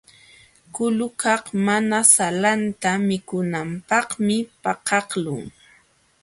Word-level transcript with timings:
Kulukaq 0.75 1.43
mana 1.65 1.99
salanta 2.15 2.91
mikunanpaqmi 3.07 4.37
pakaqlun. 4.63 5.43